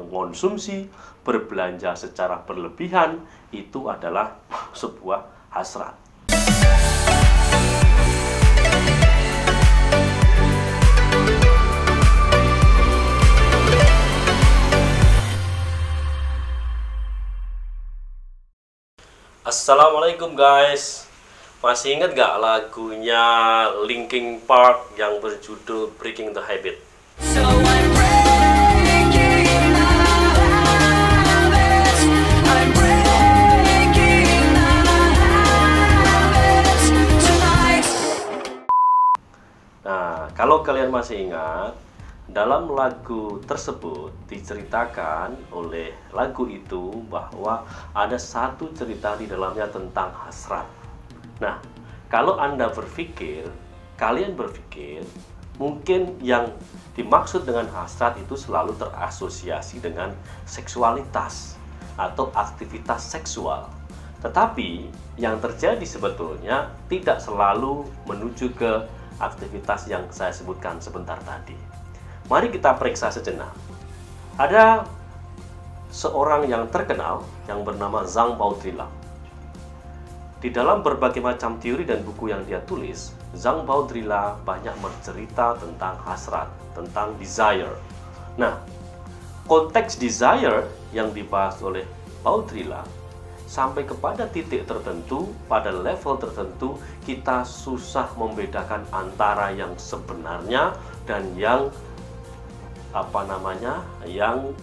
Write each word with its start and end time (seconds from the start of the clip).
mengonsumsi, 0.00 0.88
berbelanja 1.20 1.92
secara 1.92 2.40
berlebihan 2.40 3.20
itu 3.52 3.92
adalah 3.92 4.40
sebuah 4.72 5.52
hasrat. 5.52 6.00
Assalamualaikum 19.50 20.38
guys 20.38 21.10
Masih 21.58 21.98
ingat 21.98 22.14
gak 22.14 22.38
lagunya 22.38 23.18
Linkin 23.82 24.38
Park 24.46 24.94
yang 24.94 25.18
berjudul 25.18 25.90
Breaking 25.98 26.30
the 26.30 26.40
Habit? 26.40 26.78
So 27.18 27.99
kalian 40.70 40.94
masih 40.94 41.26
ingat 41.26 41.74
dalam 42.30 42.70
lagu 42.70 43.42
tersebut 43.42 44.14
diceritakan 44.30 45.34
oleh 45.50 45.90
lagu 46.14 46.46
itu 46.46 46.94
bahwa 47.10 47.66
ada 47.90 48.14
satu 48.14 48.70
cerita 48.70 49.18
di 49.18 49.26
dalamnya 49.26 49.66
tentang 49.66 50.14
hasrat. 50.14 50.62
Nah, 51.42 51.58
kalau 52.06 52.38
Anda 52.38 52.70
berpikir, 52.70 53.50
kalian 53.98 54.38
berpikir 54.38 55.02
mungkin 55.58 56.14
yang 56.22 56.54
dimaksud 56.94 57.42
dengan 57.42 57.66
hasrat 57.74 58.14
itu 58.22 58.38
selalu 58.38 58.78
terasosiasi 58.78 59.82
dengan 59.82 60.14
seksualitas 60.46 61.58
atau 61.98 62.30
aktivitas 62.30 63.10
seksual. 63.10 63.66
Tetapi 64.22 64.86
yang 65.18 65.42
terjadi 65.42 65.82
sebetulnya 65.82 66.70
tidak 66.86 67.18
selalu 67.18 67.90
menuju 68.06 68.54
ke 68.54 68.99
aktivitas 69.20 69.86
yang 69.86 70.08
saya 70.08 70.32
sebutkan 70.32 70.80
sebentar 70.80 71.20
tadi. 71.22 71.54
Mari 72.26 72.48
kita 72.48 72.74
periksa 72.74 73.12
sejenak. 73.12 73.52
Ada 74.40 74.88
seorang 75.92 76.48
yang 76.48 76.70
terkenal 76.72 77.26
yang 77.44 77.60
bernama 77.66 78.06
Zhang 78.08 78.40
Baotrila. 78.40 78.88
Di 80.40 80.48
dalam 80.48 80.80
berbagai 80.80 81.20
macam 81.20 81.60
teori 81.60 81.84
dan 81.84 82.00
buku 82.00 82.32
yang 82.32 82.40
dia 82.48 82.64
tulis, 82.64 83.12
Zhang 83.36 83.68
Baotrila 83.68 84.40
banyak 84.40 84.72
bercerita 84.80 85.60
tentang 85.60 86.00
hasrat, 86.00 86.48
tentang 86.72 87.12
desire. 87.20 87.76
Nah, 88.40 88.56
konteks 89.44 90.00
desire 90.00 90.64
yang 90.96 91.12
dibahas 91.12 91.60
oleh 91.60 91.84
Baotrila 92.24 92.80
sampai 93.50 93.82
kepada 93.82 94.30
titik 94.30 94.62
tertentu, 94.62 95.34
pada 95.50 95.74
level 95.74 96.14
tertentu, 96.22 96.78
kita 97.02 97.42
susah 97.42 98.06
membedakan 98.14 98.86
antara 98.94 99.50
yang 99.50 99.74
sebenarnya 99.74 100.78
dan 101.02 101.34
yang 101.34 101.66
apa 102.94 103.26
namanya 103.26 103.82
yang 104.06 104.54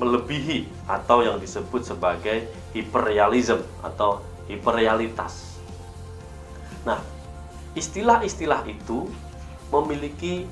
melebihi 0.00 0.64
atau 0.88 1.20
yang 1.20 1.36
disebut 1.36 1.84
sebagai 1.84 2.48
hiperrealism 2.72 3.60
atau 3.84 4.24
hiperrealitas. 4.48 5.60
Nah, 6.88 7.04
istilah-istilah 7.76 8.64
itu 8.64 9.12
memiliki 9.68 10.48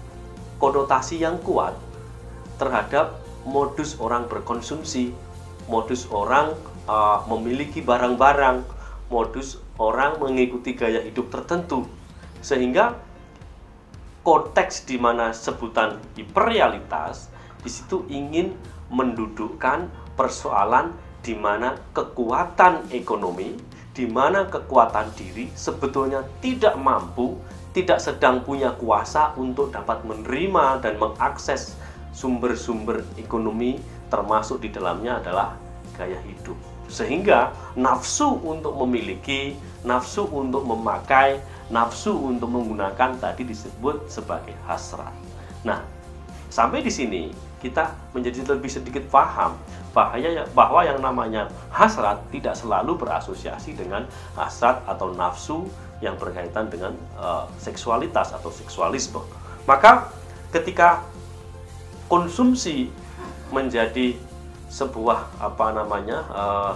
konotasi 0.61 1.25
yang 1.25 1.41
kuat 1.41 1.73
terhadap 2.61 3.17
modus 3.49 3.97
orang 3.97 4.29
berkonsumsi, 4.29 5.17
modus 5.65 6.05
orang 6.13 6.53
uh, 6.87 7.25
memiliki 7.29 7.85
barang-barang, 7.85 8.65
modus 9.11 9.59
orang 9.77 10.21
mengikuti 10.23 10.77
gaya 10.77 11.03
hidup 11.03 11.29
tertentu, 11.33 11.85
sehingga 12.41 12.97
konteks 14.23 14.85
di 14.85 15.01
mana 15.01 15.33
sebutan 15.33 15.97
hiperrealitas 16.15 17.33
di 17.65 17.71
situ 17.73 18.05
ingin 18.09 18.53
mendudukkan 18.93 19.89
persoalan 20.17 20.93
di 21.21 21.37
mana 21.37 21.77
kekuatan 21.93 22.89
ekonomi, 22.93 23.57
di 23.93 24.09
mana 24.09 24.49
kekuatan 24.49 25.13
diri 25.17 25.53
sebetulnya 25.53 26.25
tidak 26.41 26.77
mampu, 26.81 27.37
tidak 27.77 28.01
sedang 28.01 28.41
punya 28.45 28.73
kuasa 28.77 29.37
untuk 29.37 29.73
dapat 29.73 30.01
menerima 30.05 30.81
dan 30.81 30.97
mengakses 30.97 31.77
sumber-sumber 32.11 33.07
ekonomi 33.17 33.79
termasuk 34.11 34.59
di 34.59 34.69
dalamnya 34.75 35.23
adalah 35.23 35.55
gaya 36.01 36.17
hidup. 36.25 36.57
Sehingga 36.89 37.53
nafsu 37.77 38.41
untuk 38.41 38.73
memiliki, 38.81 39.55
nafsu 39.85 40.25
untuk 40.33 40.65
memakai, 40.65 41.39
nafsu 41.69 42.17
untuk 42.17 42.49
menggunakan 42.49 43.21
tadi 43.21 43.45
disebut 43.45 44.09
sebagai 44.09 44.57
hasrat. 44.65 45.13
Nah, 45.63 45.85
sampai 46.49 46.81
di 46.81 46.89
sini 46.91 47.29
kita 47.61 47.93
menjadi 48.17 48.57
lebih 48.57 48.73
sedikit 48.73 49.05
paham 49.13 49.55
bahaya 49.93 50.49
bahwa 50.57 50.81
yang 50.81 50.99
namanya 51.03 51.53
hasrat 51.69 52.19
tidak 52.33 52.57
selalu 52.57 52.97
berasosiasi 52.97 53.77
dengan 53.77 54.09
hasrat 54.33 54.81
atau 54.89 55.13
nafsu 55.13 55.69
yang 56.01 56.17
berkaitan 56.17 56.73
dengan 56.73 56.97
uh, 57.21 57.45
seksualitas 57.61 58.33
atau 58.33 58.49
seksualisme. 58.49 59.21
Maka 59.69 60.09
ketika 60.51 61.05
konsumsi 62.09 62.89
menjadi 63.53 64.17
sebuah 64.71 65.43
apa 65.43 65.75
namanya 65.75 66.19
uh, 66.31 66.73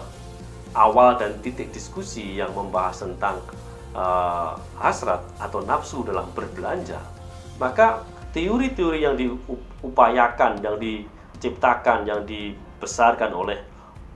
awal 0.75 1.15
dan 1.15 1.39
titik 1.39 1.71
diskusi 1.71 2.35
yang 2.35 2.51
membahas 2.51 3.07
tentang 3.07 3.39
uh, 3.95 4.59
hasrat 4.83 5.23
atau 5.39 5.63
nafsu 5.63 6.03
dalam 6.03 6.27
berbelanja, 6.35 6.99
maka 7.63 8.03
teori-teori 8.35 8.99
yang 9.07 9.15
diupayakan, 9.15 10.59
yang 10.59 10.77
diciptakan, 10.83 12.03
yang 12.03 12.27
dibesarkan 12.27 13.31
oleh 13.31 13.63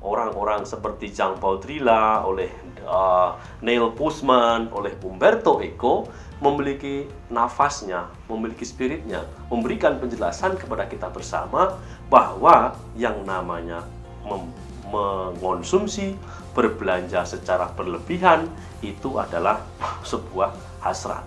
orang-orang 0.03 0.63
seperti 0.63 1.11
Jean 1.11 1.35
Baudrillard, 1.39 2.27
oleh 2.27 2.51
uh, 2.87 3.35
Neil 3.63 3.91
Postman, 3.95 4.71
oleh 4.71 4.95
Umberto 5.03 5.59
Eco 5.59 6.07
memiliki 6.39 7.11
nafasnya, 7.35 8.07
memiliki 8.31 8.63
spiritnya, 8.63 9.27
memberikan 9.51 9.99
penjelasan 9.99 10.55
kepada 10.55 10.87
kita 10.87 11.11
bersama 11.11 11.75
bahwa 12.07 12.79
yang 12.95 13.27
namanya 13.27 13.83
mengonsumsi, 14.89 16.15
berbelanja 16.55 17.23
secara 17.27 17.71
berlebihan 17.75 18.47
itu 18.83 19.19
adalah 19.19 19.63
sebuah 20.07 20.55
hasrat. 20.83 21.23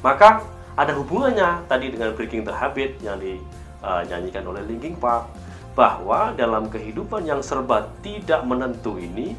Maka 0.00 0.44
ada 0.74 0.92
hubungannya 0.96 1.64
tadi 1.70 1.92
dengan 1.92 2.12
Breaking 2.16 2.44
the 2.44 2.52
Habit 2.52 2.98
yang 3.00 3.20
dinyanyikan 3.20 4.44
oleh 4.48 4.64
Linkin 4.64 4.96
Park 4.96 5.28
bahwa 5.74 6.30
dalam 6.38 6.70
kehidupan 6.70 7.26
yang 7.26 7.42
serba 7.42 7.90
tidak 8.00 8.46
menentu 8.46 8.96
ini, 8.96 9.34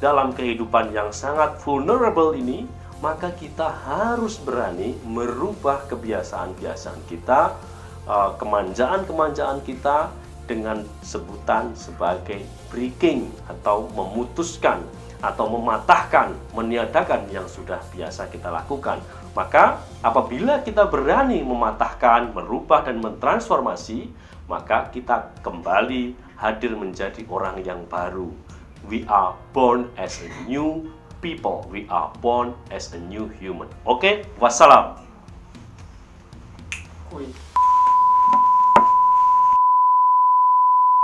dalam 0.00 0.32
kehidupan 0.32 0.92
yang 0.92 1.12
sangat 1.12 1.60
vulnerable 1.60 2.32
ini, 2.36 2.64
maka 3.04 3.32
kita 3.32 3.68
harus 3.84 4.40
berani 4.40 4.96
merubah 5.04 5.84
kebiasaan-kebiasaan 5.88 7.00
kita, 7.08 7.52
uh, 8.08 8.32
kemanjaan-kemanjaan 8.40 9.60
kita 9.68 10.08
dengan 10.48 10.80
sebutan 11.04 11.76
sebagai 11.76 12.40
breaking 12.72 13.28
atau 13.50 13.90
memutuskan 13.92 14.80
atau 15.20 15.48
mematahkan, 15.48 16.32
meniadakan 16.52 17.28
yang 17.32 17.48
sudah 17.48 17.80
biasa 17.92 18.28
kita 18.32 18.52
lakukan. 18.52 19.00
Maka 19.36 19.84
apabila 20.00 20.64
kita 20.64 20.88
berani 20.88 21.44
mematahkan, 21.44 22.32
merubah 22.32 22.84
dan 22.84 23.00
mentransformasi, 23.00 24.08
maka 24.46 24.90
kita 24.94 25.34
kembali 25.42 26.14
hadir 26.38 26.72
menjadi 26.78 27.26
orang 27.26 27.62
yang 27.66 27.82
baru. 27.90 28.30
We 28.86 29.02
are 29.10 29.34
born 29.50 29.90
as 29.98 30.22
a 30.22 30.30
new 30.46 30.86
people. 31.18 31.66
We 31.66 31.90
are 31.90 32.14
born 32.22 32.54
as 32.70 32.94
a 32.94 33.00
new 33.02 33.26
human. 33.42 33.66
Oke, 33.82 34.22
wassalam. 34.38 35.02
Wih, 37.10 37.30